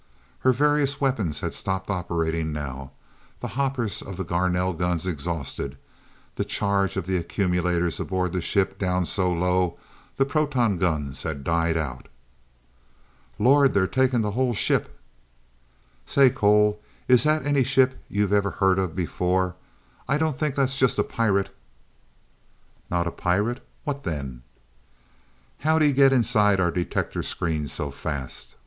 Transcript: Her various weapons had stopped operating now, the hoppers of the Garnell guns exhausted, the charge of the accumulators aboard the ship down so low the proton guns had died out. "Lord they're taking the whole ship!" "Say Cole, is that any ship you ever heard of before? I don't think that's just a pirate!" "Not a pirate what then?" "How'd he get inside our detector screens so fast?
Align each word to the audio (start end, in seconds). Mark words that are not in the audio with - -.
Her 0.39 0.51
various 0.51 0.99
weapons 0.99 1.41
had 1.41 1.53
stopped 1.53 1.91
operating 1.91 2.51
now, 2.51 2.89
the 3.39 3.49
hoppers 3.49 4.01
of 4.01 4.17
the 4.17 4.23
Garnell 4.25 4.73
guns 4.73 5.05
exhausted, 5.05 5.77
the 6.37 6.43
charge 6.43 6.97
of 6.97 7.05
the 7.05 7.17
accumulators 7.17 7.99
aboard 7.99 8.33
the 8.33 8.41
ship 8.41 8.79
down 8.79 9.05
so 9.05 9.31
low 9.31 9.77
the 10.17 10.25
proton 10.25 10.79
guns 10.79 11.21
had 11.21 11.43
died 11.43 11.77
out. 11.77 12.07
"Lord 13.37 13.75
they're 13.75 13.85
taking 13.85 14.21
the 14.21 14.31
whole 14.31 14.55
ship!" 14.55 14.97
"Say 16.07 16.31
Cole, 16.31 16.81
is 17.07 17.21
that 17.25 17.45
any 17.45 17.63
ship 17.63 18.01
you 18.09 18.27
ever 18.33 18.49
heard 18.49 18.79
of 18.79 18.95
before? 18.95 19.55
I 20.07 20.17
don't 20.17 20.35
think 20.35 20.55
that's 20.55 20.79
just 20.79 20.97
a 20.97 21.03
pirate!" 21.03 21.55
"Not 22.89 23.05
a 23.05 23.11
pirate 23.11 23.63
what 23.83 24.01
then?" 24.01 24.41
"How'd 25.59 25.83
he 25.83 25.93
get 25.93 26.11
inside 26.11 26.59
our 26.59 26.71
detector 26.71 27.21
screens 27.21 27.71
so 27.71 27.91
fast? 27.91 28.55